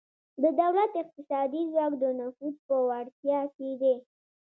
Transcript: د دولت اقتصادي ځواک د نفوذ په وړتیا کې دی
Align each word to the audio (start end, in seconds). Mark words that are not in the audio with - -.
د 0.41 0.43
دولت 0.61 0.91
اقتصادي 1.01 1.61
ځواک 1.71 1.93
د 1.99 2.05
نفوذ 2.19 2.55
په 2.67 2.75
وړتیا 2.87 3.39
کې 3.55 3.69
دی 3.81 3.95